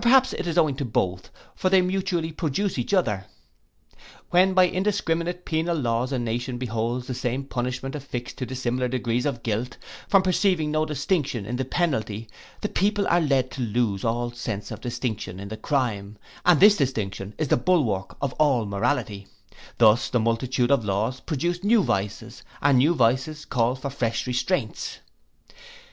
Perhaps 0.00 0.32
it 0.34 0.46
is 0.46 0.56
owing 0.56 0.76
to 0.76 0.84
both; 0.84 1.28
for 1.56 1.68
they 1.70 1.82
mutually 1.82 2.30
produce 2.30 2.78
each 2.78 2.94
other. 2.94 3.26
When 4.30 4.54
by 4.54 4.68
indiscriminate 4.68 5.44
penal 5.44 5.76
laws 5.76 6.12
a 6.12 6.20
nation 6.20 6.56
beholds 6.56 7.08
the 7.08 7.14
same 7.14 7.42
punishment 7.42 7.96
affixed 7.96 8.38
to 8.38 8.46
dissimilar 8.46 8.86
degrees 8.86 9.26
of 9.26 9.42
guilt, 9.42 9.76
from 10.06 10.22
perceiving 10.22 10.70
no 10.70 10.86
distinction 10.86 11.44
in 11.44 11.56
the 11.56 11.64
penalty, 11.64 12.28
the 12.60 12.68
people 12.68 13.08
are 13.08 13.20
led 13.20 13.50
to 13.50 13.60
lose 13.60 14.04
all 14.04 14.30
sense 14.30 14.70
of 14.70 14.80
distinction 14.80 15.40
in 15.40 15.48
the 15.48 15.56
crime, 15.56 16.16
and 16.44 16.60
this 16.60 16.76
distinction 16.76 17.34
is 17.36 17.48
the 17.48 17.56
bulwark 17.56 18.16
of 18.22 18.34
all 18.34 18.66
morality: 18.66 19.26
thus 19.78 20.08
the 20.08 20.20
multitude 20.20 20.70
of 20.70 20.84
laws 20.84 21.18
produce 21.18 21.64
new 21.64 21.82
vices, 21.82 22.44
and 22.62 22.78
new 22.78 22.94
vices 22.94 23.44
call 23.44 23.74
for 23.74 23.90
fresh 23.90 24.28
restraints. 24.28 25.00